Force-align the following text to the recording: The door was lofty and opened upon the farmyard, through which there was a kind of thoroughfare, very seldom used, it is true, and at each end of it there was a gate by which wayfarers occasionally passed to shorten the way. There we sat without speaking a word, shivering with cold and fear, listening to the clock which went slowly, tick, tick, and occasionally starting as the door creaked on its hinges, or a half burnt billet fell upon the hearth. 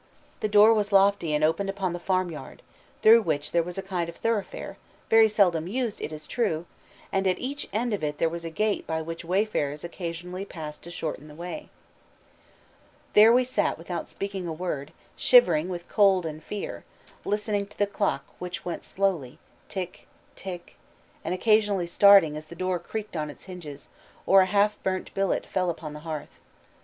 The 0.39 0.47
door 0.49 0.73
was 0.73 0.91
lofty 0.91 1.31
and 1.35 1.43
opened 1.43 1.69
upon 1.69 1.93
the 1.93 1.99
farmyard, 1.99 2.63
through 3.03 3.21
which 3.21 3.51
there 3.51 3.61
was 3.61 3.77
a 3.77 3.83
kind 3.83 4.09
of 4.09 4.15
thoroughfare, 4.15 4.77
very 5.11 5.29
seldom 5.29 5.67
used, 5.67 6.01
it 6.01 6.11
is 6.11 6.25
true, 6.25 6.65
and 7.11 7.27
at 7.27 7.37
each 7.37 7.67
end 7.71 7.93
of 7.93 8.03
it 8.03 8.17
there 8.17 8.27
was 8.27 8.43
a 8.43 8.49
gate 8.49 8.87
by 8.87 8.99
which 9.03 9.23
wayfarers 9.23 9.83
occasionally 9.83 10.43
passed 10.43 10.81
to 10.81 10.89
shorten 10.89 11.27
the 11.27 11.35
way. 11.35 11.69
There 13.13 13.31
we 13.31 13.43
sat 13.43 13.77
without 13.77 14.07
speaking 14.07 14.47
a 14.47 14.51
word, 14.51 14.91
shivering 15.15 15.69
with 15.69 15.87
cold 15.87 16.25
and 16.25 16.43
fear, 16.43 16.83
listening 17.23 17.67
to 17.67 17.77
the 17.77 17.85
clock 17.85 18.25
which 18.39 18.65
went 18.65 18.83
slowly, 18.83 19.37
tick, 19.69 20.07
tick, 20.35 20.77
and 21.23 21.31
occasionally 21.31 21.85
starting 21.85 22.35
as 22.35 22.47
the 22.47 22.55
door 22.55 22.79
creaked 22.79 23.15
on 23.15 23.29
its 23.29 23.43
hinges, 23.43 23.87
or 24.25 24.41
a 24.41 24.47
half 24.47 24.81
burnt 24.81 25.13
billet 25.13 25.45
fell 25.45 25.69
upon 25.69 25.93
the 25.93 25.99
hearth. 25.99 26.39